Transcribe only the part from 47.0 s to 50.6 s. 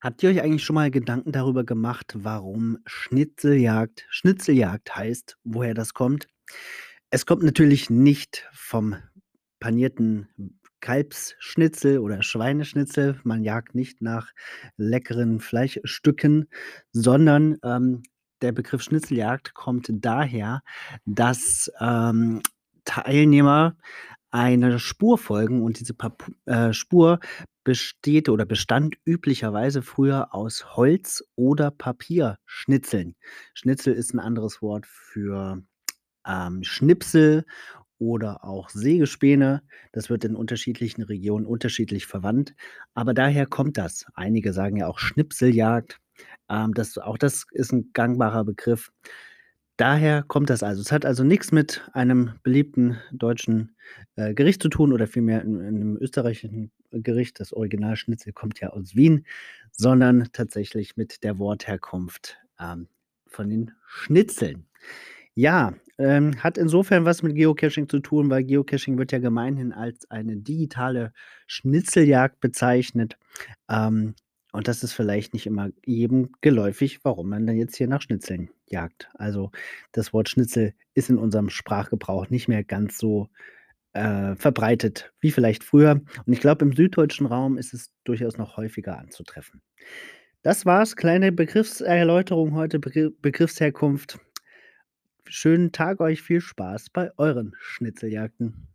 das ist 'n gangbarer Begriff. Daher kommt